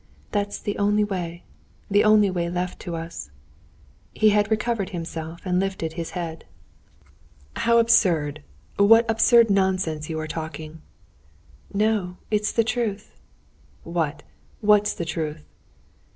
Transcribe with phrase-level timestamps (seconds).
[0.31, 1.43] "That's the only way,
[1.87, 3.29] the only way left us."
[4.15, 6.43] He had recovered himself, and lifted his head.
[7.55, 8.41] "How absurd!
[8.77, 10.81] What absurd nonsense you are talking!"
[11.71, 13.13] "No, it's the truth."
[13.83, 14.23] "What,
[14.59, 15.45] what's the truth?"